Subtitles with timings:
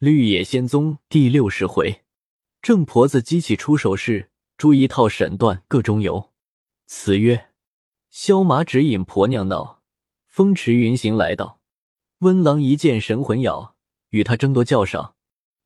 [0.00, 2.00] 绿野仙踪第六十回，
[2.62, 6.30] 郑婆子激起出手势，朱一套审断各中游。
[6.86, 7.50] 词曰：
[8.08, 9.82] 萧麻指引婆娘闹，
[10.26, 11.60] 风驰云行来到。
[12.20, 13.74] 温郎一见神魂咬，
[14.08, 15.16] 与他争夺较少。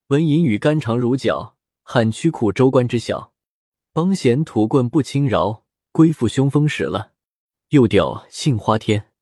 [0.09, 3.33] 闻银羽肝肠如绞，喊屈苦州官知晓。
[3.93, 5.63] 帮闲土棍不轻饶，
[5.93, 7.13] 归附凶风使了。
[7.69, 9.13] 又吊杏花天。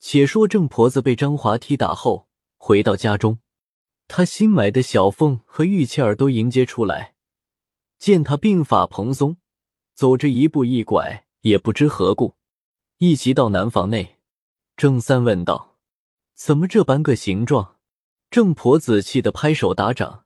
[0.00, 3.40] 且说郑婆子被张华踢打后，回到家中，
[4.06, 7.14] 他新买的小凤和玉倩儿都迎接出来，
[7.98, 9.36] 见他鬓发蓬松，
[9.94, 12.34] 走着一步一拐，也不知何故，
[12.98, 14.18] 一齐到南房内。
[14.76, 15.76] 郑三问道
[16.34, 17.76] ：“怎么这般个形状？”
[18.30, 20.24] 郑婆子气得拍手打掌，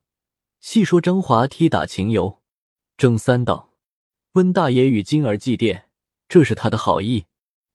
[0.59, 2.41] 细说张华踢打情由。
[2.97, 3.73] 郑三道
[4.33, 5.83] ：“温大爷与金儿祭奠，
[6.27, 7.25] 这是他的好意。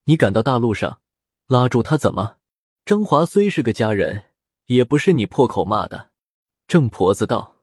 [0.04, 1.00] 你赶到大路上。”
[1.46, 2.38] 拉住他怎么？
[2.86, 4.24] 张华虽是个家人，
[4.66, 6.10] 也不是你破口骂的。
[6.66, 7.56] 郑婆子道：“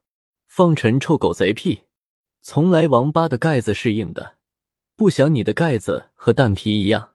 [0.48, 1.84] 放陈臭狗贼屁！
[2.42, 4.38] 从来王八的盖子是硬的，
[4.95, 7.14] 不想你的盖子和蛋皮一样。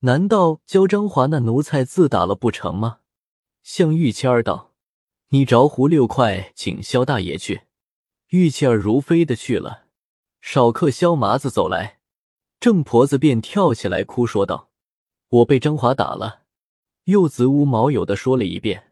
[0.00, 2.98] 难道教张华那奴才自打了不成吗？”
[3.62, 4.74] 向玉谦儿道
[5.30, 7.62] ：“你着胡六块，请萧大爷去。”
[8.30, 9.86] 玉倩儿如飞的去了。
[10.40, 11.98] 少客萧麻子走来，
[12.60, 14.70] 郑婆子便跳起来哭说道。
[15.28, 16.42] 我被张华打了，
[17.04, 18.85] 又子无毛有的说了一遍。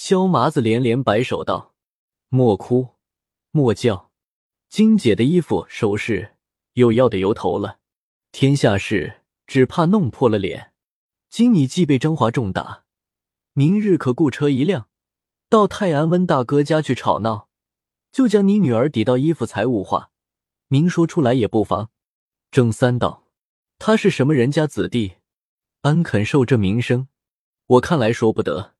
[0.00, 1.74] 萧麻子连连摆手道
[2.30, 2.90] ：“莫哭，
[3.50, 4.12] 莫叫，
[4.68, 6.36] 金姐的衣服首饰
[6.74, 7.80] 有要的由头了。
[8.30, 10.72] 天下事只怕弄破了脸。
[11.28, 12.84] 今你既被张华重打，
[13.54, 14.88] 明日可雇车一辆，
[15.48, 17.48] 到泰安温大哥家去吵闹，
[18.12, 20.12] 就将你女儿抵到衣服财物化，
[20.68, 21.90] 明说出来也不妨。”
[22.52, 23.24] 郑三道
[23.80, 25.14] ：“他是什么人家子弟？”
[25.82, 27.08] 安肯受这名声？
[27.66, 28.76] 我看来说不得。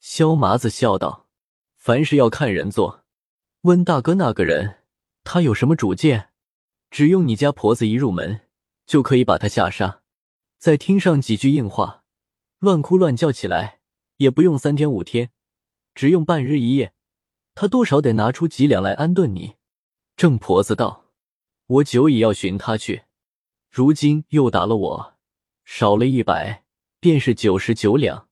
[0.00, 1.28] 萧麻子笑道
[1.76, 3.04] ：“凡事要看人做。
[3.62, 4.84] 温大哥那个人，
[5.24, 6.30] 他有什么主见？
[6.90, 8.42] 只用你家婆子一入门，
[8.86, 10.02] 就可以把他吓杀。
[10.58, 12.04] 再听上几句硬话，
[12.58, 13.80] 乱哭乱叫起来，
[14.16, 15.30] 也不用三天五天，
[15.94, 16.94] 只用半日一夜，
[17.54, 19.56] 他多少得拿出几两来安顿你。”
[20.16, 21.06] 郑婆子道
[21.66, 23.02] ：“我久已要寻他去，
[23.70, 25.14] 如今又打了我。”
[25.66, 26.64] 少了一百，
[26.98, 28.28] 便是九十九两，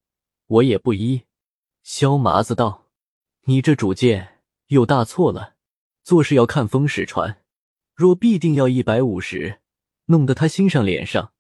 [0.47, 1.25] 我也不依。
[1.89, 2.89] 萧麻子道
[3.47, 5.55] ：“你这主见又大错了，
[6.03, 7.45] 做事要看风使船。
[7.95, 9.61] 若必定要一百五十，
[10.07, 11.33] 弄得他心上脸上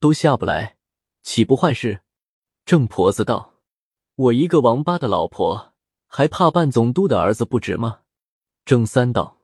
[0.00, 0.76] 都下不来，
[1.22, 2.00] 岂不坏事？”
[2.66, 3.54] 郑婆子道
[4.16, 5.72] ：“我一个王八的老婆，
[6.08, 8.00] 还怕办总督的儿子不值吗？”
[8.66, 9.38] 郑三道：“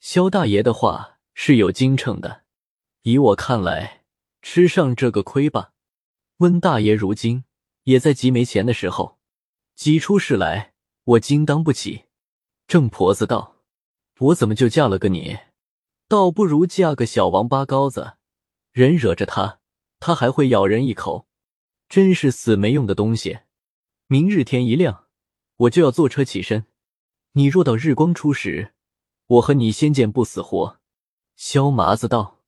[0.00, 2.42] 萧大爷的话是有精秤的，
[3.04, 4.02] 以我看来。”
[4.42, 5.72] 吃上这个亏吧，
[6.36, 7.44] 温大爷如今
[7.84, 9.18] 也在急没钱的时候，
[9.74, 10.72] 挤出事来，
[11.04, 12.04] 我经当不起。
[12.66, 13.56] 郑婆子道
[14.20, 15.38] ：“我怎么就嫁了个你？
[16.08, 18.14] 倒不如嫁个小王八羔子，
[18.72, 19.60] 人惹着他，
[20.00, 21.26] 他还会咬人一口，
[21.88, 23.40] 真是死没用的东西。
[24.06, 25.06] 明日天一亮，
[25.56, 26.66] 我就要坐车起身。
[27.32, 28.74] 你若到日光初时，
[29.26, 30.80] 我和你先见不死活。”
[31.36, 32.40] 萧麻子道：“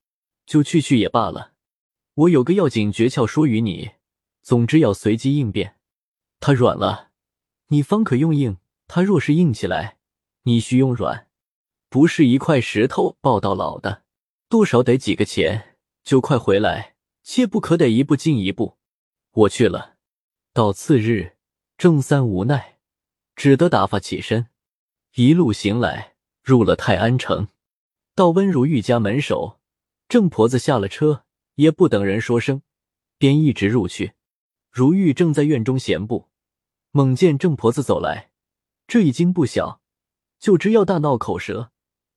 [0.47, 1.55] 就去去也罢了。”
[2.15, 3.91] 我有个要紧诀窍说与你，
[4.43, 5.77] 总之要随机应变。
[6.41, 7.11] 他软了，
[7.69, 8.57] 你方可用硬；
[8.87, 9.99] 他若是硬起来，
[10.43, 11.29] 你需用软。
[11.89, 14.03] 不是一块石头抱到老的，
[14.49, 18.79] 多少得几个钱就快回来，切不可得一步进一步。
[19.33, 19.97] 我去了。
[20.53, 21.37] 到次日，
[21.77, 22.79] 郑三无奈，
[23.35, 24.49] 只得打发起身，
[25.15, 27.49] 一路行来，入了泰安城，
[28.15, 29.61] 到温如玉家门首，
[30.09, 31.25] 郑婆子下了车。
[31.57, 32.61] 也不等人说声，
[33.17, 34.13] 便一直入去。
[34.71, 36.29] 如玉正在院中闲步，
[36.97, 38.31] 猛见郑婆子走来，
[38.87, 39.83] 这一惊不小，
[40.39, 41.71] 就知要大闹口舌，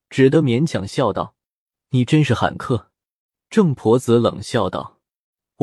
[0.09, 1.35] 只得勉强笑道
[1.91, 2.89] ：“你真是罕客。”
[3.51, 5.01] 郑婆子冷笑道：“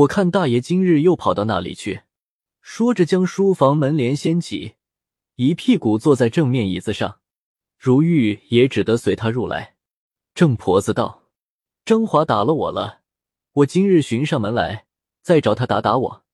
[0.04, 2.02] 我看大爷今日又跑到那里去。”
[2.60, 4.74] 说着，将书房门帘掀起，
[5.36, 7.20] 一屁股坐在正面椅子上。
[7.78, 9.76] 如玉也只得随他入来。
[10.34, 11.22] 郑婆子道
[11.86, 13.00] ：“张华打了我了。”
[13.54, 14.84] 我今日寻上门来，
[15.22, 16.24] 再找他打打我。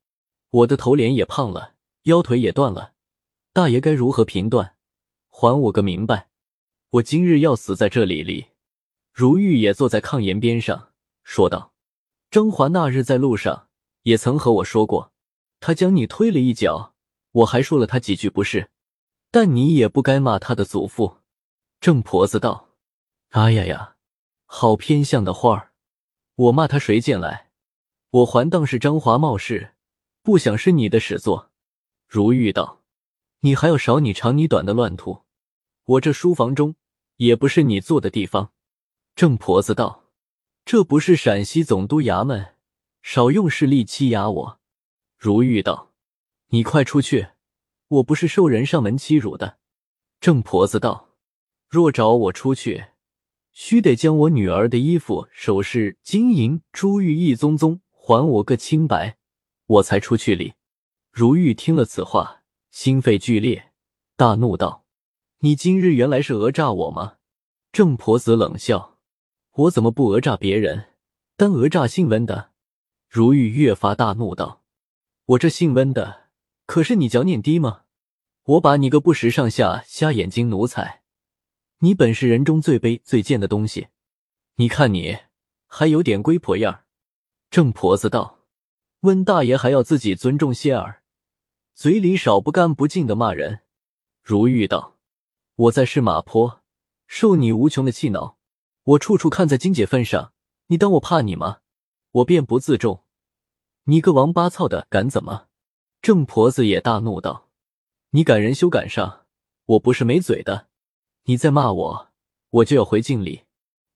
[0.50, 1.71] 我的头脸也胖了，
[2.04, 2.94] 腰腿也断了，
[3.52, 4.74] 大爷该如何评断？
[5.28, 6.30] 还我个明白！
[6.90, 8.48] 我今日要死在这里里。
[9.12, 10.90] 如玉也坐在炕沿边上，
[11.22, 11.72] 说道
[12.28, 13.68] ：“张华那日在路上
[14.02, 15.12] 也曾和我说过，
[15.60, 16.94] 他将你推了一脚，
[17.30, 18.70] 我还说了他几句不是，
[19.30, 21.18] 但你也不该骂他的祖父。”
[21.80, 22.70] 郑婆子道
[23.30, 23.96] ：“哎呀呀，
[24.46, 25.72] 好偏向的话儿。”
[26.34, 27.50] 我骂他谁见来？
[28.10, 29.74] 我还当是张华冒失，
[30.22, 31.51] 不想是你的始作。
[32.14, 32.82] 如玉道
[33.40, 35.22] ：“你还要少你长你短的乱涂。
[35.86, 36.76] 我这书房中
[37.16, 38.52] 也不是你坐的地方。”
[39.16, 40.10] 郑婆子道
[40.66, 42.56] ：“这不是陕西总督衙门，
[43.00, 44.60] 少用势力欺压我。”
[45.16, 45.94] 如玉道
[46.52, 47.28] ：“你快出去，
[47.88, 49.56] 我不是受人上门欺辱的。”
[50.20, 51.14] 郑婆子道
[51.66, 52.88] ：“若找我出去，
[53.52, 59.16] 须得将我女儿的衣服、首饰、金银珠玉一宗宗还我个清白，
[59.64, 60.52] 我才出去里。”
[61.14, 63.70] 如玉听了此话，心肺剧烈，
[64.16, 64.86] 大怒道
[65.40, 67.18] ：“你今日原来是讹诈我吗？”
[67.70, 68.98] 郑婆子冷笑。
[69.50, 70.86] 我怎么不讹诈别人，
[71.36, 72.52] 单讹诈姓温的？
[73.10, 74.62] 如玉越发大怒道
[75.26, 76.30] ：“我这姓温的，
[76.64, 77.82] 可是你脚念低吗？
[78.44, 81.02] 我把你个不识上下、瞎眼睛奴才！
[81.80, 83.88] 你本是人中最卑最贱的东西，
[84.54, 85.18] 你看你
[85.66, 86.84] 还有点龟婆样
[87.50, 88.38] 郑婆子道
[89.00, 91.01] ：“温大爷还要自己尊重些儿，
[91.74, 93.60] 嘴里少不干不净的骂人。”
[94.22, 94.98] 如玉道
[95.56, 96.62] ：“我在市马坡，
[97.06, 98.38] 受你无穷的气恼。”
[98.84, 100.32] 我处处看在金姐份上，
[100.66, 101.60] 你当我怕你吗？
[102.10, 103.04] 我便不自重，
[103.84, 105.46] 你个王八操的，敢怎么？
[106.00, 107.48] 郑婆子也大怒道
[108.10, 109.26] ：“你赶人休赶上，
[109.66, 110.66] 我不是没嘴的，
[111.26, 112.08] 你再骂我，
[112.50, 113.44] 我就要回敬礼。”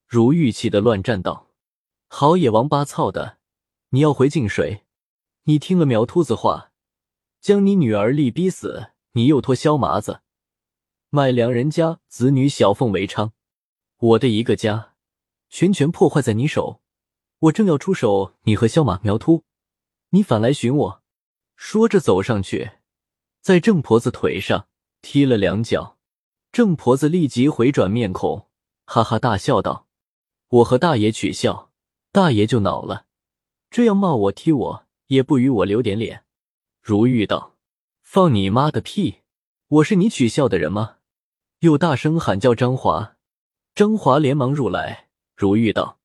[0.07, 1.51] 如玉气的乱战道
[2.07, 3.39] ：“好野王八操的，
[3.89, 4.85] 你要回敬谁？
[5.43, 6.71] 你听了苗秃子话，
[7.47, 10.21] 将你女儿力逼死，你又托萧麻子
[11.11, 13.31] 卖良人家子女小凤为娼。”
[13.99, 14.95] 我的一个家，
[15.49, 16.81] 全权破坏在你手。
[17.39, 19.45] 我正要出手，你和萧马苗秃，
[20.11, 21.03] 你反来寻我。
[21.55, 22.73] 说着走上去，
[23.41, 24.67] 在郑婆子腿上
[25.01, 25.99] 踢了两脚。
[26.51, 28.49] 郑婆子立即回转面孔，
[28.87, 29.87] 哈哈大笑道
[30.51, 31.71] ：“我和大爷取笑，
[32.11, 33.07] 大爷就恼了。
[33.71, 36.25] 这样骂我踢我，也不与我留点脸。”
[36.89, 37.57] 如玉道
[38.01, 39.23] ：“放你妈的屁！
[39.67, 40.99] 我是你取笑的人吗？”
[41.59, 43.17] 又大声喊叫张华。
[43.75, 45.99] 张华连忙入来，如玉道：“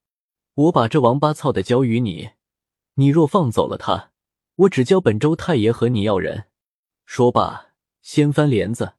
[0.56, 2.32] 我把这王八操的交与你，
[2.96, 4.10] 你若放走了他，
[4.56, 6.46] 我只教本州太爷和你要人。”
[7.06, 8.94] 说罢，掀翻帘子，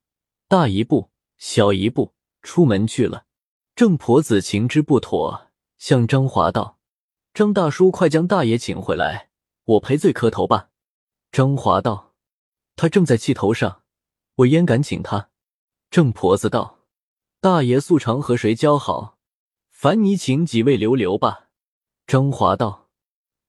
[0.46, 2.12] 大一步，小一步，
[2.42, 3.24] 出门去了。
[3.74, 6.78] 郑婆子情之不妥，向张华道
[7.34, 9.30] ：“张大叔，快将大爷请回来，
[9.64, 10.68] 我赔罪磕头吧。”
[11.32, 12.12] 张华道
[12.76, 13.84] ：“他正在气头上，
[14.34, 15.30] 我焉敢请他？”
[15.90, 16.80] 郑婆子道。
[17.40, 19.16] 大爷素常和谁交好？
[19.70, 21.48] 烦你请几位留留吧。
[22.06, 22.90] 张华道：“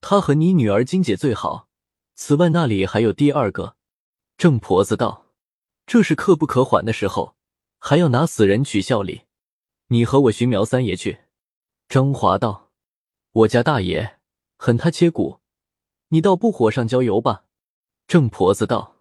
[0.00, 1.68] 他和你女儿金姐最好，
[2.14, 3.76] 此外那里还有第二个。”
[4.38, 5.26] 郑婆子道
[5.86, 7.36] ：“这是刻不可缓的时候，
[7.78, 9.24] 还要拿死人取笑礼。
[9.88, 11.24] 你和我寻苗三爷去。”
[11.90, 12.70] 张华道
[13.32, 14.20] ：“我家大爷
[14.56, 15.40] 恨他切骨，
[16.08, 17.42] 你倒不火上浇油吧。”
[18.06, 18.96] 郑婆子道：“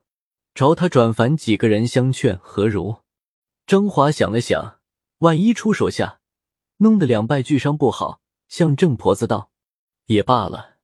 [0.56, 2.98] 找他转凡几个人相劝何如？”
[3.68, 4.80] 张华想了想。
[5.20, 6.20] 万一出手下，
[6.78, 8.22] 弄得两败俱伤不好。
[8.50, 9.52] 向郑婆子道
[10.08, 10.76] ：“也罢了，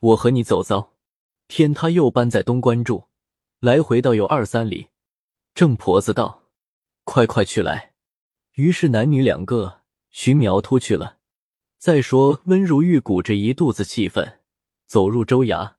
[0.00, 0.94] 我和你走遭。”
[1.46, 3.04] 偏他又搬在东关住，
[3.60, 4.88] 来回倒有二三里。
[5.54, 6.42] 郑婆子道
[7.04, 7.94] ：“快快去来。”
[8.56, 11.18] 于是男女两个寻苗秃去了。
[11.78, 14.40] 再说温如玉鼓着一肚子气愤，
[14.88, 15.75] 走入州衙，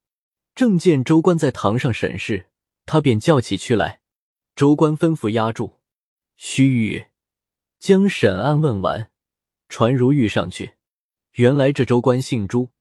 [0.57, 2.48] 正见州官在堂上审事，
[2.88, 4.01] 他便叫起屈来。
[4.56, 5.75] 州官吩咐押住，
[6.36, 7.09] 须臾。
[7.77, 9.11] 将审案问完，
[9.69, 10.73] 传如玉上去。
[11.33, 12.71] 原来这州官姓朱，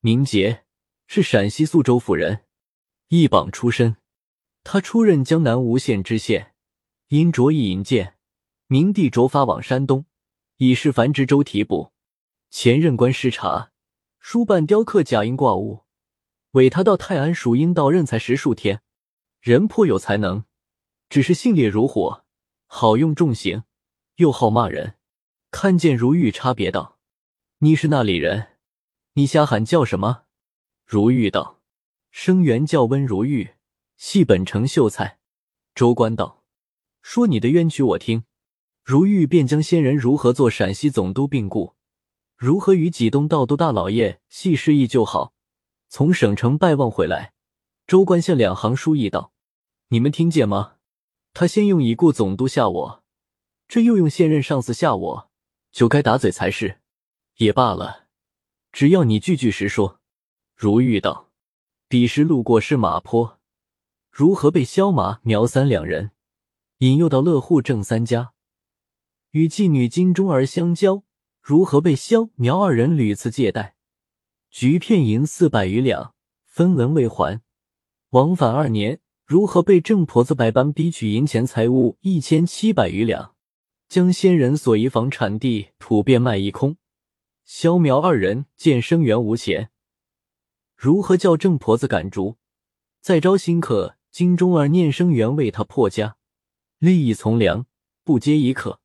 [0.00, 0.64] 名杰，
[1.06, 2.46] 是陕西宿州府人，
[3.08, 3.98] 一榜出身。
[4.64, 6.54] 他出任江南吴县知县，
[7.08, 8.14] 因着意引荐，
[8.66, 10.06] 明帝着发往山东，
[10.56, 11.92] 以示繁殖州提捕。
[12.48, 13.72] 前任官视察，
[14.18, 15.84] 书办雕刻假印挂物，
[16.52, 18.82] 委他到泰安蜀阴道任才十数天。
[19.40, 20.44] 人颇有才能，
[21.08, 22.24] 只是性烈如火，
[22.66, 23.64] 好用重刑。
[24.16, 24.96] 又好骂人，
[25.50, 26.98] 看见如玉，差别道
[27.60, 28.58] ：“你是那里人？
[29.14, 30.24] 你瞎喊叫什么？”
[30.84, 31.62] 如玉道
[32.10, 33.54] ：“生源叫温如玉，
[33.96, 35.18] 系本城秀才。”
[35.74, 36.42] 州官道
[37.00, 38.24] ：“说你的冤屈我听。”
[38.84, 41.74] 如玉便将先人如何做陕西总督病故，
[42.36, 45.32] 如何与济东道都大老爷系失意就好，
[45.90, 47.34] 从省城拜望回来。
[47.86, 49.32] 州官向两行书议道
[49.90, 50.76] ：“你们听见吗？
[51.34, 53.04] 他先用已故总督吓我。”
[53.66, 55.30] 这又用现任上司吓我，
[55.72, 56.80] 就该打嘴才是。
[57.38, 58.06] 也罢了，
[58.70, 60.00] 只要你句句实说。
[60.54, 61.30] 如玉道
[61.88, 63.40] ：“彼时路过是马坡，
[64.10, 66.12] 如何被萧马苗三两人
[66.78, 68.32] 引诱到乐户郑三家，
[69.32, 71.02] 与妓女金钟儿相交？
[71.40, 73.74] 如何被萧苗二人屡次借贷，
[74.50, 76.12] 局骗银四百余两，
[76.44, 77.40] 分文未还？
[78.10, 83.36] 往返二年，如何被郑婆子百般逼取银钱财物一千七百余两？”
[83.88, 86.76] 将仙人所遗房产地土变卖一空。
[87.44, 89.70] 萧苗二人见生源无钱，
[90.76, 92.36] 如何叫郑婆子赶逐？
[93.00, 96.16] 再招新客，金钟儿念生源为他破家，
[96.78, 97.66] 利益从良，
[98.04, 98.80] 不接一客。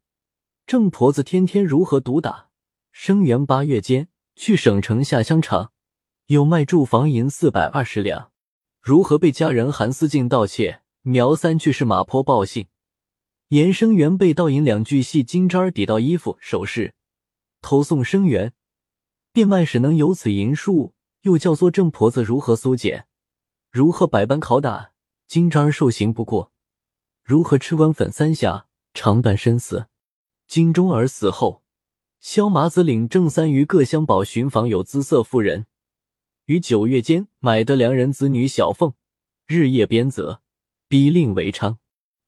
[0.68, 2.50] 郑婆子天天如何毒打
[2.92, 3.46] 生源？
[3.46, 5.72] 八月间去省城下乡场，
[6.28, 8.32] 有卖住房银四百二十两，
[8.82, 10.82] 如何被家人韩思静盗窃？
[11.04, 12.68] 苗三去是马坡报信，
[13.50, 16.96] 严生源被盗银两具细金渣抵到衣服首饰。
[17.62, 18.54] 投送生源，
[19.32, 23.06] 变卖使能有此银数，又教唆郑婆子如何搜检，
[23.72, 24.92] 如何百般拷打
[25.28, 26.52] 金吒儿受刑不过，
[27.24, 29.88] 如何吃官粉三下，长断身死。
[30.48, 31.64] 金钟儿死后，
[32.28, 35.68] 萧麻子领郑三于各乡堡寻访有姿色妇人，
[36.46, 38.96] 于九月间买得良人子女小凤，
[39.46, 40.42] 日夜鞭责，
[40.88, 41.78] 逼令为娼。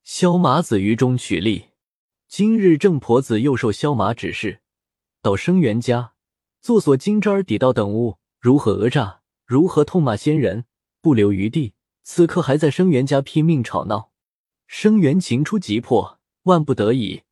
[0.04, 1.70] 萧麻子于中取利。
[2.28, 4.60] 今日郑婆子又受萧麻指示。
[5.24, 6.14] 到生源家，
[6.62, 10.66] 做所金吒儿抵盗等物，如何讹诈，如何痛骂仙人，
[11.02, 11.74] 不留余地。
[12.04, 14.12] 此刻还在生源家拼命吵闹，
[14.68, 17.24] 生源情出急迫，万不得已，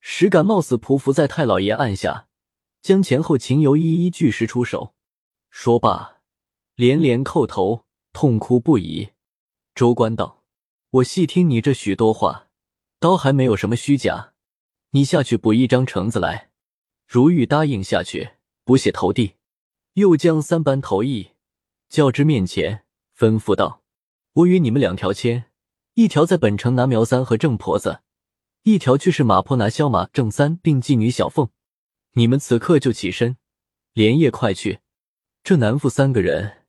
[0.00, 2.26] 实敢冒死匍匐在太老爷案下，
[2.82, 4.94] 将前后情由一一据实出手。
[5.50, 6.20] 说罢，
[6.74, 9.10] 连连叩头，痛哭不已。
[9.74, 10.42] 周官道
[10.90, 12.48] ：“我细听你这许多话，
[12.98, 14.32] 倒还没有什么虚假。
[14.90, 16.50] 你下去补一张橙子来。”
[17.06, 19.34] 如玉答应下去，补写投递，
[19.94, 21.32] 又将三班头役
[21.88, 22.84] 叫至面前，
[23.18, 23.82] 吩咐道
[24.34, 25.46] ：“我与你们两条签，
[25.94, 28.02] 一条在本城拿苗三和郑婆子，
[28.62, 31.48] 一条去是马坡拿萧马、正三并妓女小凤。
[32.12, 33.36] 你们此刻就起身，
[33.92, 34.80] 连夜快去。
[35.42, 36.64] 这男妇三个人，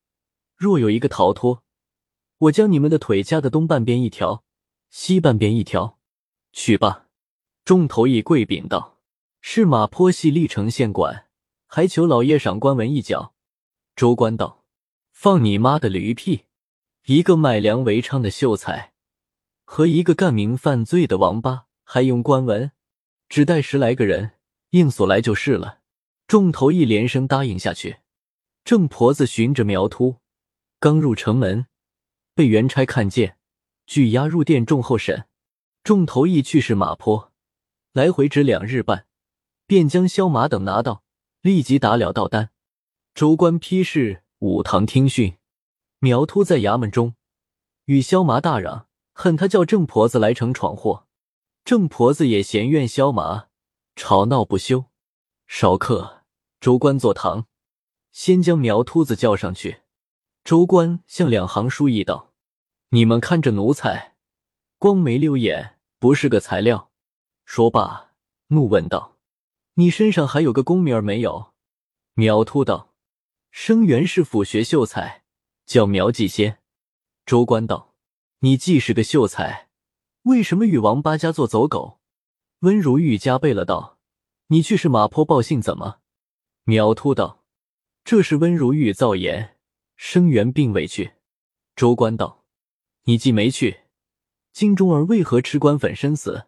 [0.56, 1.64] 若有一个逃脱，
[2.38, 4.44] 我将你们的腿夹的东半边一条，
[4.90, 6.00] 西半边一条。
[6.54, 7.08] 去吧。”
[7.64, 9.00] 众头役跪禀道。
[9.44, 11.26] 是马坡系历城县管，
[11.66, 13.34] 还求老爷赏官文一角。
[13.96, 14.64] 州官道
[15.12, 16.46] ：“放你妈的驴屁！
[17.06, 18.94] 一个卖粮为娼的秀才，
[19.66, 22.72] 和一个干名犯罪的王八，还用官文？
[23.28, 24.32] 只带十来个人，
[24.70, 25.80] 应所来就是了。”
[26.26, 27.98] 众头一连声答应下去。
[28.64, 30.16] 郑婆子寻着苗秃，
[30.80, 31.66] 刚入城门，
[32.34, 33.36] 被元差看见，
[33.86, 35.26] 拘押入殿重候审。
[35.84, 37.34] 众头一去是马坡，
[37.92, 39.06] 来回只两日半。
[39.68, 41.04] 便将萧马等拿到，
[41.42, 42.52] 立即打了道单。
[43.14, 45.36] 州官批示武堂听讯。
[46.00, 47.16] 苗秃在衙门中
[47.84, 51.10] 与萧麻大嚷，恨他叫郑婆子来城闯祸。
[51.64, 53.48] 郑婆子也嫌怨萧麻
[53.96, 54.86] 吵闹不休。
[55.48, 56.24] 少客，
[56.60, 57.46] 州官坐堂，
[58.12, 59.82] 先将苗秃子叫上去。
[60.44, 62.34] 州官向两行书役道
[62.90, 64.16] ：“你们看这奴才，
[64.78, 66.92] 光眉溜眼，不是个材料。”
[67.46, 68.14] 说罢，
[68.48, 69.18] 怒问道。
[69.76, 71.54] 你身上还有个功名没有？
[72.14, 72.94] 苗秃道
[73.52, 75.24] ：“生源是府学秀才，
[75.66, 76.60] 叫苗继先。”
[77.26, 77.94] 周官道
[78.40, 79.70] ：“你既是个秀才，
[80.24, 82.00] 为什么与王八家做走狗？”
[82.62, 84.00] 温如玉加倍了道
[84.48, 86.00] ：“你去是马坡报信怎么？”
[86.66, 87.44] 苗秃道
[88.06, 89.58] ：“这是温如玉造言，
[89.96, 91.14] 生源并未去。”
[91.76, 92.46] 周官道
[93.06, 93.82] ：“你既没去，
[94.54, 96.46] 金钟儿为何吃官粉身死？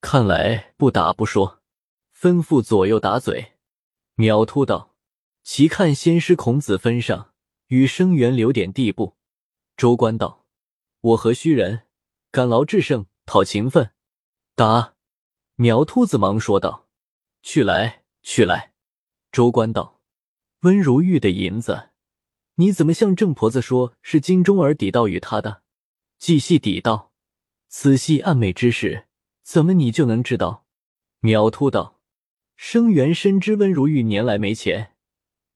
[0.00, 1.60] 看来不打不说。”
[2.18, 3.54] 吩咐左右打嘴。
[4.14, 4.94] 苗秃道
[5.42, 7.34] ：“其看先师孔子分上，
[7.66, 9.16] 与生源留点地步。”
[9.76, 10.46] 周官道
[11.02, 11.82] ：“我何须人？
[12.32, 13.92] 敢劳制胜，讨情分。”
[14.56, 14.94] 答。
[15.54, 16.88] 苗秃子忙说道
[17.42, 18.72] ：“去来，去来。”
[19.30, 20.00] 周官道
[20.62, 21.90] ：“温如玉的银子，
[22.56, 25.62] 你怎么向郑婆子说是金钟儿抵到与他的？
[26.18, 27.12] 细细抵到，
[27.68, 29.06] 此系暗昧之事，
[29.42, 30.66] 怎么你就能知道？”
[31.20, 32.00] 苗秃道。
[32.56, 34.94] 生源深知温如玉年来没钱，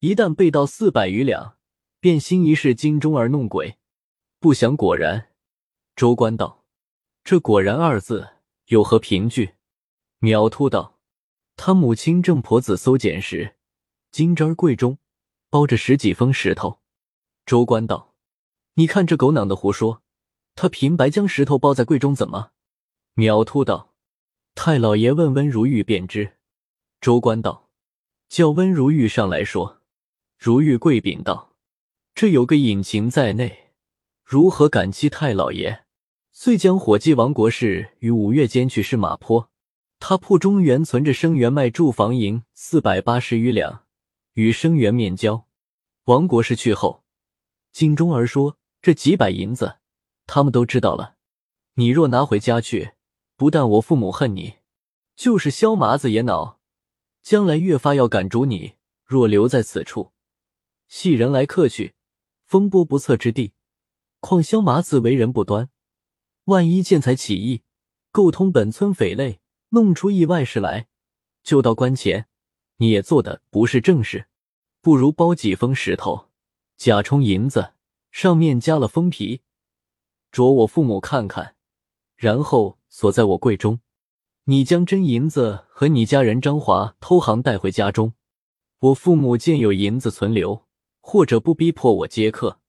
[0.01, 1.57] 一旦被盗四百余两，
[2.01, 3.79] 便心疑是金钟儿弄鬼。
[4.41, 5.29] 不想果然。
[5.95, 6.65] 周官道
[7.27, 8.35] ：“这果然二字
[8.67, 9.57] 有何凭据？”
[10.21, 11.01] 苗秃道
[11.57, 13.57] ：“他母亲郑婆子搜检时，
[14.13, 14.99] 金针柜中
[15.51, 16.79] 包着十几封石头。”
[17.45, 18.15] 周官道
[18.75, 20.03] ：“你看这狗囊的胡说！
[20.55, 22.53] 他平白将石头包在柜中，怎么？”
[23.15, 23.93] 苗秃道
[24.55, 26.37] ：“太老爷问温如玉便知。”
[27.03, 27.69] 周官道
[28.31, 29.83] ：“叫温如玉上来说。”
[30.39, 31.57] 如玉跪禀道
[32.15, 33.73] ：“这有个隐情在内，
[34.23, 35.83] 如何感激太老爷？”
[36.39, 39.51] 遂将伙计王国士于五月间去市马坡，
[39.99, 43.87] 他铺中原存着生源卖住房银四百八十余两，
[44.35, 45.47] 与生源面交。
[46.05, 47.03] 王国士去后，
[47.73, 49.79] 金钟儿说：“这几百银子，
[50.27, 51.15] 他们都知道了。
[51.77, 52.93] 你若拿回家去，
[53.39, 54.57] 不但我父母恨你。”
[55.17, 56.61] 就是萧麻子也恼，
[57.23, 58.75] 将来越发要赶逐你。
[59.07, 60.13] 若留在此处，
[60.87, 61.95] 系人来客去，
[62.45, 63.55] 风波不测之地。
[64.21, 65.71] 况萧麻子为人不端，
[66.47, 67.63] 万一见财起意，
[68.13, 70.87] 构通本村匪类，弄出意外事来，
[71.43, 72.29] 就到关前，
[72.77, 74.29] 你也做的不是正事。
[74.81, 76.29] 不如包几封石头，
[76.77, 77.73] 假充银子，
[78.13, 79.41] 上面加了封皮，
[80.31, 81.57] 着我父母看看，
[82.15, 83.81] 然后锁在我柜中。
[84.45, 88.13] 你将真银子和你家人张华偷行带回家中。
[88.79, 90.65] 我父母见有银子存留，
[91.01, 92.61] 或者不逼迫我接客，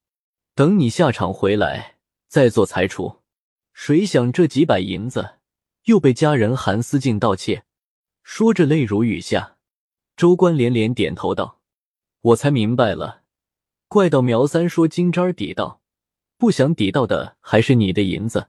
[0.56, 3.17] 等你下场回来再做裁处。
[3.80, 5.36] 谁想这几百银子
[5.84, 7.62] 又被家人韩思静盗窃，
[8.24, 9.56] 说着泪如雨下。
[10.16, 11.60] 周官连连点头道
[12.20, 13.22] ：“我才明白了，
[13.86, 15.80] 怪到苗三说金渣抵到，
[16.36, 18.48] 不想抵到的还是你的银子。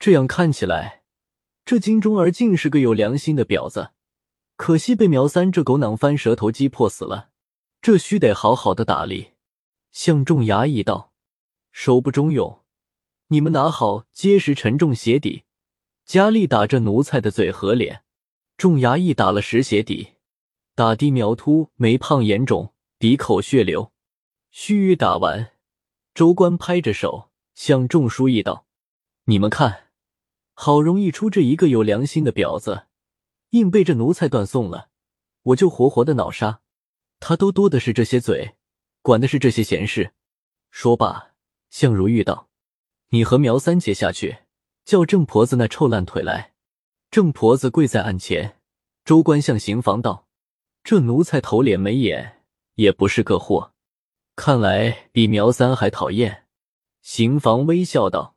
[0.00, 1.04] 这样看起来，
[1.64, 3.92] 这金钟儿竟是个有良心的婊子。”
[4.56, 7.28] 可惜被苗三这狗囊翻舌头击破死了，
[7.80, 9.34] 这须得好好的打理。
[9.92, 11.12] 向仲衙役道
[11.70, 12.64] ：“手不中用，
[13.28, 15.44] 你们拿好结实沉重鞋底，
[16.04, 18.02] 佳丽打着奴才的嘴和脸。”
[18.56, 20.14] 众衙役打了十鞋底，
[20.74, 23.92] 打的苗秃眉胖眼肿，鼻口血流。
[24.50, 25.52] 须臾打完，
[26.14, 28.66] 周官拍着手向众书役道
[29.26, 29.88] ：“你们看，
[30.54, 32.86] 好容易出这一个有良心的婊子。”
[33.50, 34.88] 硬被这奴才断送了，
[35.42, 36.60] 我就活活的脑杀
[37.20, 37.36] 他！
[37.36, 38.56] 都多的是这些嘴，
[39.02, 40.12] 管的是这些闲事。
[40.70, 41.32] 说罢，
[41.70, 42.45] 向如玉道
[43.16, 44.40] ：“你和苗三姐下去，
[44.84, 46.52] 叫郑婆子那臭烂腿来。”
[47.10, 48.58] 郑婆子跪在案前。
[49.06, 50.26] 周官向刑房道
[50.84, 52.42] ：“这奴才头脸没眼，
[52.74, 53.72] 也不是个货，
[54.34, 56.44] 看来比苗三还讨厌。”
[57.00, 58.36] 刑房微笑道：“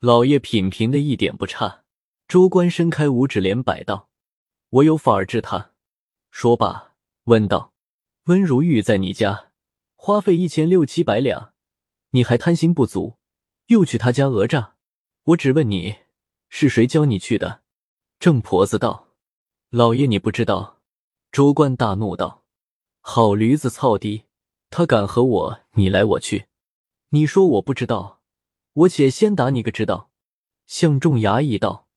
[0.00, 1.82] 老爷品评的一点不差。”
[2.26, 4.08] 周官伸开五指连摆道。
[4.70, 5.72] 我有法儿治他。
[6.30, 6.94] 说罢，
[7.24, 7.74] 问道
[8.24, 9.50] ：“温如玉在你家
[9.94, 11.52] 花费一千六七百两，
[12.12, 13.15] 你还贪心不足，
[13.66, 14.74] 又去他家讹诈？
[15.24, 15.96] 我只问你，
[16.48, 17.62] 是谁教你去的？”
[18.20, 19.08] 郑婆子道
[19.70, 20.80] ：“老爷，你不知道。”
[21.32, 22.44] 周官大怒道
[23.00, 24.24] ：“好驴子操的，
[24.70, 26.46] 他敢和我你来我去！
[27.10, 28.22] 你说我不知道，
[28.72, 30.10] 我且先打你个知道！”
[30.66, 31.88] 向众衙役道：“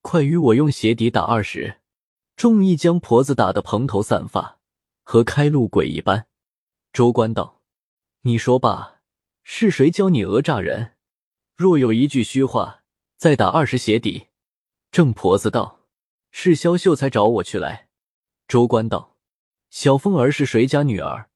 [0.00, 1.80] 快与我用鞋底打二十！”
[2.36, 4.60] 众役将婆子打得蓬头散发，
[5.02, 6.28] 和开路鬼一般。
[6.92, 7.60] 周官道
[8.22, 9.00] ：“你说罢，
[9.42, 10.94] 是谁教你讹诈人？
[11.58, 12.84] 若有一句虚话，
[13.16, 14.28] 再打二十鞋底。”
[14.92, 15.80] 郑婆子道
[16.30, 17.88] ：“是萧秀才找我去来。”
[18.46, 19.16] 周官道
[19.68, 21.28] ：“小凤儿是谁家女儿？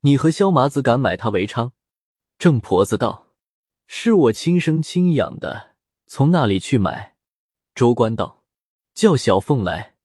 [0.00, 1.72] 你和萧麻子敢买她为娼？”
[2.38, 3.26] 郑婆子道
[3.86, 7.16] ：“是我亲生亲养的，从那里去买？”
[7.76, 8.42] 周官道
[8.94, 9.96] ：“叫小凤来。”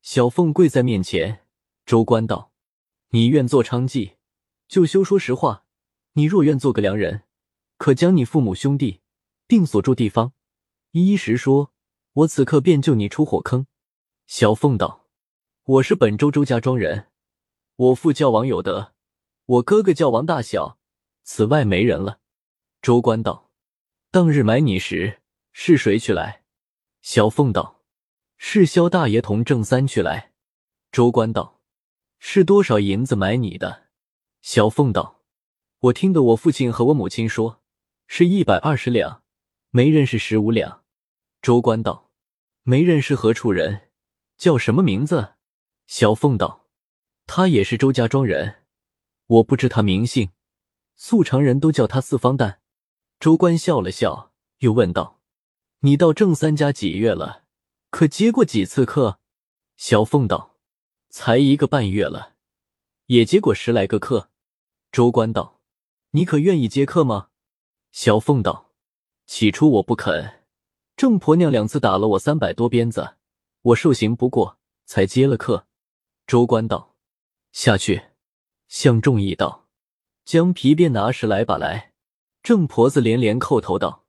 [0.00, 1.44] 小凤跪在面前，
[1.84, 2.50] 周官道
[3.12, 4.14] ：“你愿做娼妓，
[4.66, 5.66] 就休说实话；
[6.14, 7.24] 你若愿做个良人，
[7.76, 9.01] 可将你父母兄弟
[9.52, 10.32] 定所住地方，
[10.92, 11.74] 一一实说，
[12.14, 13.66] 我此刻便救你出火坑。”
[14.26, 15.04] 小凤道
[15.64, 17.08] ：“我是本州周家庄人，
[17.76, 18.94] 我父叫王有德，
[19.44, 20.78] 我哥哥叫王大小，
[21.22, 22.20] 此外没人了。”
[22.80, 23.50] 周官道
[24.10, 25.20] ：“当日买你时，
[25.52, 26.44] 是谁去来？”
[27.02, 27.82] 小凤道。
[28.38, 30.32] 是萧大爷同郑三去来，
[30.90, 31.60] 周官道
[32.18, 33.88] ：“是多少银子买你的？”
[34.40, 35.20] 小凤道
[35.78, 37.60] ：“我听得我父亲和我母亲说，
[38.06, 39.21] 是一百二十两，
[39.72, 40.84] 没认识十五两。”
[41.42, 42.10] 周官道
[42.62, 43.88] ：“没认识何处人？
[44.36, 45.34] 叫什么名字？”
[45.88, 46.68] 小凤道
[47.26, 48.62] ：“他也是周家庄人，
[49.26, 50.30] 我不知他名姓，
[50.94, 52.60] 素常人都叫他四方蛋。”
[53.18, 55.20] 周官笑了笑，又问道
[55.80, 57.44] ：“你到郑三家几月了？”
[57.90, 59.20] 可接过几次客？
[59.76, 60.56] 小凤道
[61.10, 62.36] ：“才一个半月了，
[63.06, 64.30] 也接过十来个客。”
[64.92, 65.60] 周官道
[66.12, 67.28] ：“你可愿意接客吗？”
[67.92, 68.71] 小凤道
[69.34, 70.42] ：“起初我不肯，
[70.94, 73.14] 郑婆娘两次打了我三百多鞭子，
[73.62, 75.66] 我受刑不过，才接了客。”
[76.28, 76.94] 周官道
[77.50, 78.08] ：“下去。”
[78.68, 79.68] 向众义道
[80.26, 81.94] ：“将皮鞭拿十来把来。”
[82.44, 84.04] 郑婆子连连叩头道：“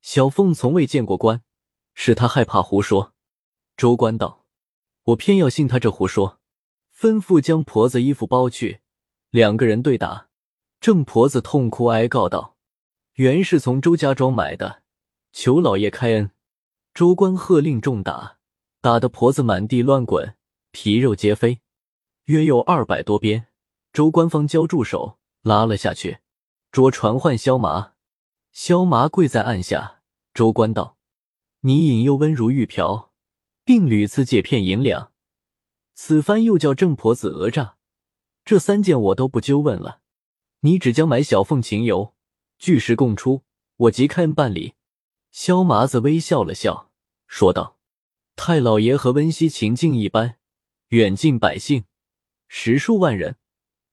[0.00, 1.42] 小凤从未见过官，
[1.92, 3.12] 是他害怕胡说。”
[3.76, 4.46] 周官道
[5.04, 6.40] ：“我偏要信他这胡说。”
[6.98, 8.80] 吩咐将婆子衣服剥去，
[9.28, 10.30] 两个人对打。
[10.80, 12.51] 郑婆子痛哭哀告道
[13.14, 14.82] ：“原是从周家庄买的，
[15.32, 16.30] 求老爷开恩。”
[16.94, 18.38] 周官喝令重打，
[18.80, 20.36] 打得婆子满地乱滚，
[20.70, 21.60] 皮肉皆飞，
[22.24, 23.46] 约有二百多鞭。
[23.92, 26.18] 周官方交住手，拉了下去，
[26.70, 27.92] 着传唤萧麻。
[28.52, 30.02] 萧麻跪在案下。
[30.34, 30.96] 周官道
[31.60, 33.10] ：“你引诱温如玉嫖。”
[33.64, 35.12] 并屡次借骗银两。
[35.94, 37.76] 此番又叫郑婆子讹诈，
[38.44, 40.00] 这三件我都不纠问了。
[40.60, 42.12] 你只将买小凤情由，
[42.62, 43.42] 据实供出，
[43.76, 44.74] 我即开恩办理。
[45.32, 46.92] 萧麻子微笑了笑，
[47.26, 47.76] 说道
[48.36, 50.36] ：“太老爷和温西情境一般，
[50.90, 51.86] 远近百姓，
[52.46, 53.34] 十数万人，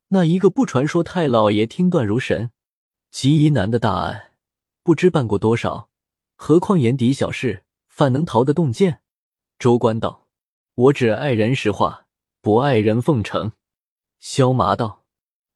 [0.10, 2.52] 那一个不传说太老爷听断如神？
[3.10, 4.34] 极疑难的大案，
[4.84, 5.90] 不知办过多少，
[6.36, 9.02] 何况眼底小事，反能逃得动剑？”
[9.58, 10.28] 周官道。
[10.76, 12.06] 我只爱人实话，
[12.40, 13.54] 不爱人奉承。
[14.20, 15.06] 萧麻道：“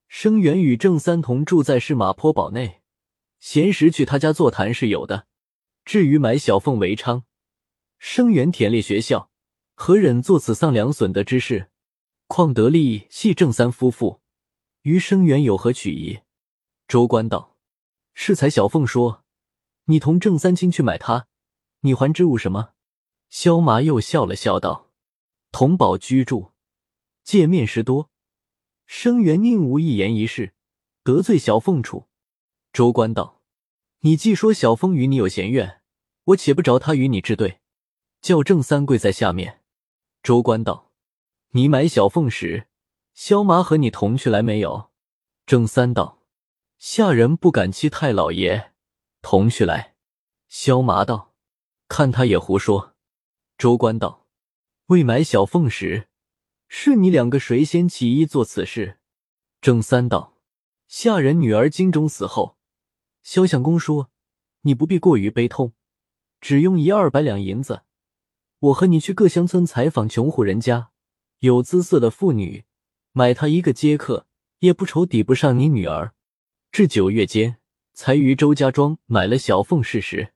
[0.09, 2.81] 生源与郑三同住在是马坡堡内，
[3.43, 5.27] 闲时去他家座谈是有的。
[5.83, 7.23] 至于买小凤为娼，
[7.99, 9.29] 生源忝列学校，
[9.73, 11.69] 何忍做此丧良损德之事？
[12.27, 14.21] 况得利系郑三夫妇，
[14.83, 16.19] 于生源有何取疑？”
[16.87, 17.57] 周官道
[18.15, 19.25] ：“适才小凤说，
[19.87, 21.27] 你同郑三清去买他，
[21.81, 22.69] 你还之物什么？”
[23.27, 24.89] 萧麻又笑了笑道。
[25.51, 26.53] 同保居住，
[27.25, 28.09] 见面时多，
[28.85, 30.53] 生源宁无一言一事
[31.03, 32.07] 得罪小凤处。
[32.73, 33.43] 周官道
[34.01, 35.81] ：“你既说小凤与你有嫌怨，
[36.23, 37.61] 我且不着他与你治对，
[38.19, 39.61] 叫郑三跪在下面。”
[40.23, 40.91] 周官道
[41.53, 42.67] ：“你买小凤时，
[43.13, 44.89] 萧麻和你同去来没有？”
[45.45, 46.23] 郑三道
[46.79, 48.71] ：“下人不敢欺太老爷，
[49.21, 49.95] 同去来。”
[50.49, 51.35] 萧麻道
[51.87, 52.95] ：“看他也胡说。”
[53.55, 54.25] 周官道。
[54.87, 56.09] 未买小凤时，
[56.67, 58.99] 是你两个谁先起意做此事？
[59.61, 60.37] 郑三道：
[60.87, 62.57] 下人女儿金钟死后，
[63.23, 64.11] 肖相公说
[64.61, 65.73] 你不必过于悲痛，
[66.39, 67.81] 只用一二百两银子，
[68.59, 70.91] 我和你去各乡村采访穷户人家，
[71.39, 72.65] 有姿色的妇女，
[73.13, 74.27] 买她一个接客，
[74.59, 76.13] 也不愁抵不上你女儿。
[76.71, 77.57] 至九月间，
[77.93, 80.33] 才于周家庄买了小凤事实。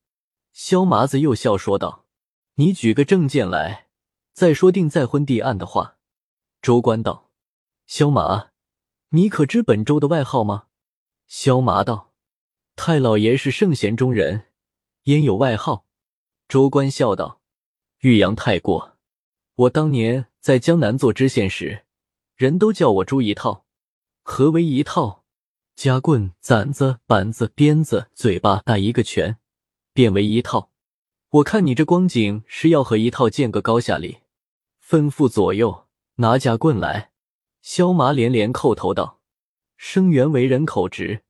[0.52, 2.06] 萧麻子又笑说道
[2.56, 3.88] ：“你举个证件来。”
[4.34, 5.98] 再说定再婚地案的话，
[6.62, 7.32] 周官道
[7.88, 8.52] ：“萧麻，
[9.10, 10.68] 你可知本周的外号吗？”
[11.26, 12.07] 萧麻道
[12.78, 14.46] ：“太老爷是圣贤中人，
[15.06, 15.86] 焉有外号？”
[16.48, 17.42] 周官笑道
[18.00, 18.96] ：“玉阳太过。
[19.56, 21.84] 我当年在江南做知县时，
[22.36, 23.66] 人都叫我朱一套。
[24.22, 25.26] 何为一套？
[25.76, 29.38] 夹棍、攒子、板子、鞭子、嘴巴那一个拳，
[29.92, 30.72] 变为一套。
[31.30, 34.20] 我看你这光景是要和一套见个高下哩。”
[34.88, 35.88] 吩咐左右
[36.18, 37.12] 拿夹棍来，
[37.62, 39.20] 萧麻连连叩头道
[39.76, 41.24] ：“生源为人口直，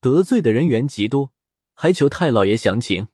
[0.00, 1.32] 得罪的人员极多，
[1.74, 3.08] 还求太老爷详情。”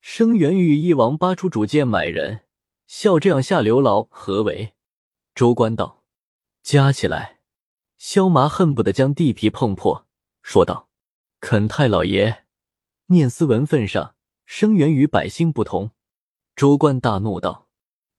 [0.00, 2.46] 生源与一王八出主见买人，
[2.86, 4.72] 笑这样下流劳何为？
[5.34, 6.02] 周官道
[6.62, 7.40] ：“加起来。”
[7.98, 10.06] 萧麻恨不得将地皮碰破，
[10.42, 10.88] 说道
[11.40, 12.46] ：“肯太老爷
[13.06, 14.14] 念斯文份上，
[14.46, 15.90] 生源与百姓不同。”
[16.56, 17.68] 周官大怒道。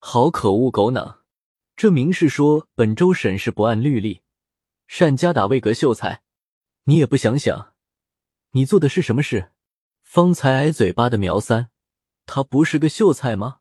[0.04, 1.20] 好可恶狗囊！
[1.76, 4.22] 这明是说本州审事不按律例，
[4.88, 6.24] 擅加打位格秀才。
[6.86, 7.71] 你也不想想，
[8.52, 9.52] 你做的是什么事？
[10.04, 11.70] 方才挨嘴巴的苗三，
[12.26, 13.60] 他不是个秀才吗？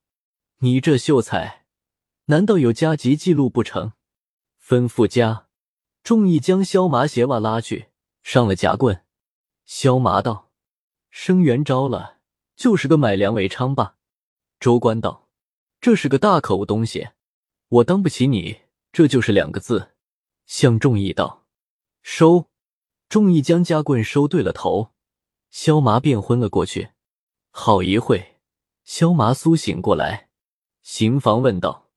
[0.59, 1.65] 你这秀才，
[2.27, 3.93] 难道有加级记录不成？
[4.61, 5.47] 吩咐家，
[6.03, 7.91] 众义将萧麻鞋袜拉去，
[8.23, 9.05] 上了夹棍。
[9.65, 10.51] 萧麻道
[11.11, 12.19] ：“生源招了，
[12.57, 13.97] 就是个买粮为娼吧？”
[14.59, 15.29] 周官道。
[15.81, 17.09] 这是个大可恶东西，
[17.69, 18.63] 我当不起你。
[18.93, 19.93] 这就是两个字。
[20.47, 21.47] 向众义道
[22.03, 22.50] ：“收。”
[23.11, 24.93] 众义将夹棍收对了头，
[25.51, 26.91] 萧麻便昏了过去。
[27.51, 28.37] 好一会，
[28.85, 30.29] 萧麻苏醒过来，
[30.83, 31.89] 刑房问道：“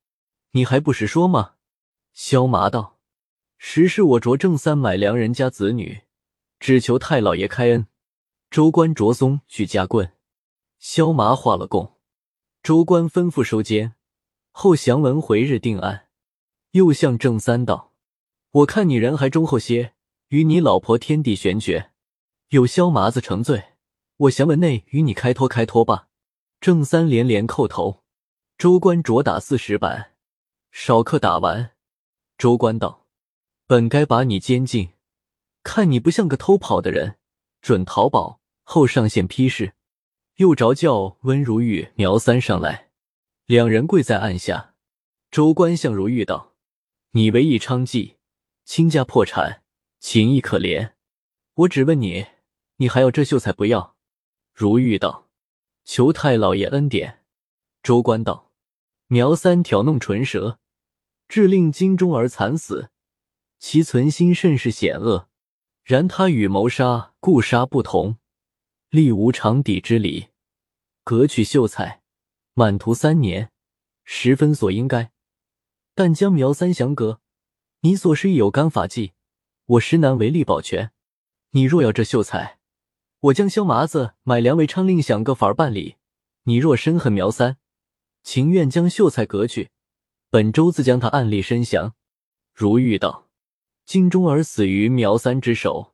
[0.54, 1.54] 你还不实说吗？”
[2.13, 2.97] 萧麻道
[3.60, 6.02] ：“实是我着郑三买良人家子女，
[6.60, 7.86] 只求太老爷开恩。”
[8.49, 10.13] 州官着松去夹棍，
[10.80, 11.95] 萧麻画了供。
[12.63, 13.93] 州官吩咐收监，
[14.49, 16.08] 后详文回日定案。
[16.71, 17.93] 又向郑三道
[18.49, 19.93] ：“我看你人还忠厚些，
[20.34, 21.91] 与你老婆天地玄绝。
[22.50, 23.65] 有萧麻子成罪，
[24.17, 26.08] 我祥文内与你开脱开脱吧。”
[26.60, 28.04] 郑三连连叩头。
[28.58, 30.13] 州官着打四十板，
[30.72, 31.74] 少客打完。
[32.36, 33.06] 州官道
[33.67, 34.93] ：“本该把你监禁，
[35.62, 37.17] 看你不像个偷跑的人，
[37.62, 38.41] 准逃跑。
[38.63, 39.76] 后上线批示。”
[40.38, 42.89] 又着叫温如玉、苗三上来，
[43.46, 44.74] 两人跪在案下。
[45.30, 46.56] 州官向如玉道
[47.13, 48.15] ：“你为义娼妓，
[48.65, 49.62] 倾家破产，
[50.03, 50.91] 情义可怜。
[51.53, 52.25] 我只问你，
[52.75, 53.95] 你还要这秀才不要？”
[54.53, 55.29] 如玉道
[55.85, 57.23] ：“求太老爷恩典。”
[57.81, 58.51] 周官道
[59.07, 60.59] ：“苗三挑弄唇舌，
[61.29, 62.89] 致令金钟儿惨死，
[63.59, 65.29] 其存心甚是险恶。
[65.85, 68.17] 然他与谋杀、故杀不同。”
[68.91, 70.27] 立无常底之理，
[71.05, 72.03] 革去秀才，
[72.53, 73.51] 满徒三年，
[74.03, 75.13] 十分所应该。
[75.95, 77.21] 但将苗三降格，
[77.79, 79.13] 你所施亦有干法纪，
[79.65, 80.91] 我实难为力保全。
[81.52, 82.60] 你若要这秀才，
[83.19, 85.95] 我将萧麻子买粮为昌令，想个法儿办理。
[86.43, 87.58] 你若深恨苗三，
[88.23, 89.69] 情愿将秀才革去，
[90.30, 91.93] 本周自将他按例申降。
[92.54, 93.30] 如玉道
[93.86, 95.93] ：“金钟儿死于苗三之手，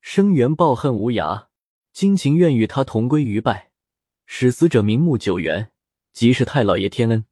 [0.00, 1.46] 生源报恨无涯，
[1.92, 3.70] 今情愿与他同归于败，
[4.26, 5.70] 使死者瞑目九原，
[6.12, 7.24] 即是太老爷天恩。”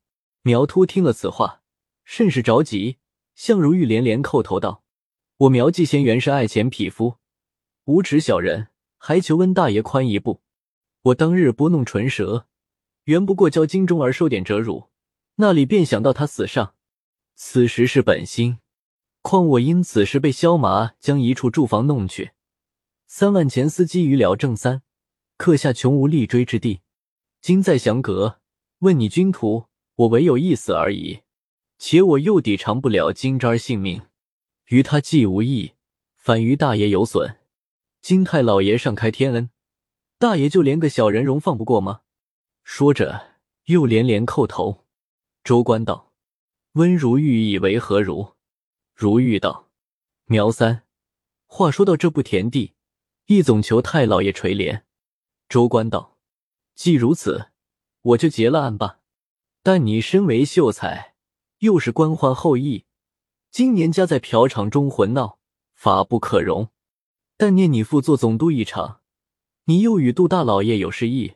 [0.47, 1.63] 苗突听了此话，
[2.05, 2.99] 甚是着急，
[3.35, 4.84] 向如玉连连叩头道
[5.39, 7.17] ：“我苗继贤原是爱钱匹夫，
[7.87, 8.69] 无耻小人，
[8.99, 10.43] 还求温大爷宽一步。
[11.03, 12.47] 我当日拨弄唇舌，
[13.05, 14.91] 原不过教金钟儿受点折辱，
[15.37, 16.75] 那里便想到他死上，
[17.35, 18.59] 此时是本心。”
[19.23, 22.33] 况我因此事被萧麻将一处住房弄去，
[23.07, 24.83] 三万钱私积于了正三，
[25.37, 26.83] 刻下穷无立锥之地。
[27.41, 28.41] 今在祥阁，
[28.81, 29.65] 问你君徒，
[29.97, 31.23] 我唯有一死而已。
[31.79, 34.03] 且我又抵偿不了金吒性命，
[34.67, 35.73] 于他既无益，
[36.17, 37.39] 反于大爷有损。
[38.01, 39.51] 金太老爷上开天恩，
[40.19, 42.03] 大爷就连个小人容放不过吗？
[42.63, 44.87] 说着，又连连叩头。
[45.43, 46.13] 周官道
[46.73, 48.35] ：“温如玉意为何如？”
[48.95, 49.71] 如玉道
[50.25, 50.85] ：“苗三，
[51.47, 52.73] 话说到这步田地，
[53.27, 54.83] 亦总求太老爷垂怜。”
[55.49, 56.17] 周官道
[56.75, 57.49] ：“既如此，
[58.01, 59.01] 我就结了案吧。
[59.63, 61.15] 但你身为秀才，
[61.59, 62.85] 又是官宦后裔，
[63.55, 65.39] 今年家在嫖场中混闹，
[65.75, 66.71] 法不可容。
[67.37, 69.01] 但念你父做总督一场，
[69.67, 71.35] 你又与杜大老爷有失意，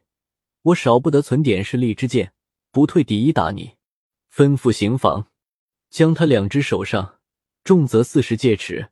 [0.62, 2.32] 我少不得存点势力之见，
[2.72, 3.76] 不退抵一打你。
[4.34, 5.28] 吩咐刑房，
[5.90, 7.20] 将他两只手上。”
[7.62, 8.90] 重则四十戒尺，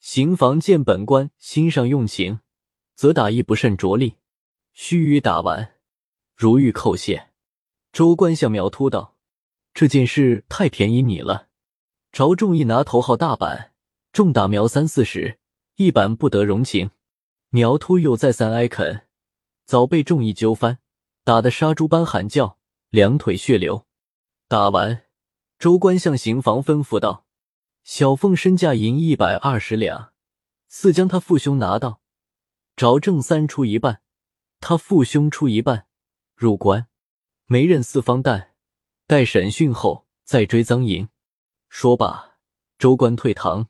[0.00, 2.40] 刑房见本官心上用情，
[2.94, 4.16] 则打亦不甚着力。
[4.72, 5.74] 须臾打完，
[6.34, 7.28] 如遇叩谢。
[7.92, 9.18] 周官向苗突道
[9.74, 11.48] ：“这件事太便宜你了。
[12.14, 13.72] 着重一拿头号大板，
[14.12, 15.40] 重打苗三四十，
[15.74, 16.92] 一板不得容情。”
[17.50, 19.08] 苗突又再三哀恳，
[19.66, 20.78] 早被众议揪翻，
[21.24, 22.56] 打得杀猪般喊叫，
[22.90, 23.84] 两腿血流。
[24.46, 25.06] 打完，
[25.58, 27.26] 周官向刑房吩咐道。
[27.82, 30.12] 小凤身价银一百二十两，
[30.68, 32.00] 似将他父兄拿到，
[32.76, 34.02] 找正三出一半，
[34.60, 35.88] 他父兄出一半，
[36.36, 36.86] 入关，
[37.46, 38.52] 没认四方担，
[39.08, 41.08] 待审讯后再追赃银。
[41.76, 42.36] 说罢，
[42.78, 43.66] 州官退堂。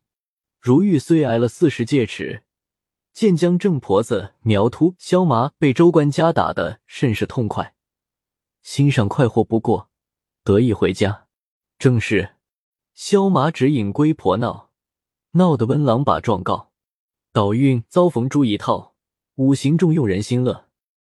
[0.61, 2.43] 如玉虽挨了四十戒尺，
[3.15, 7.75] 见将郑婆子苗突、萧麻被州官家打的甚是痛快，
[8.61, 9.89] 心上快活不过，
[10.45, 11.29] 得意回家。
[11.79, 12.35] 正是。
[12.93, 14.69] 萧麻指引龟婆闹，
[15.31, 16.73] 闹得温郎把状告。
[17.33, 18.95] 倒运遭逢猪一套，
[19.37, 20.69] 五行重用人心乐。